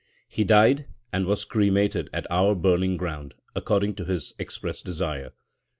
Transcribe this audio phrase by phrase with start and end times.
[0.27, 5.31] He died, and was cremated at our burning ground, according to his express desire.